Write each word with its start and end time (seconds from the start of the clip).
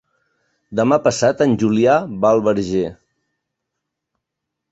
Demà 0.79 0.97
passat 1.07 1.43
en 1.45 1.53
Julià 1.63 1.99
va 2.25 2.31
al 2.37 2.43
Verger. 2.47 2.85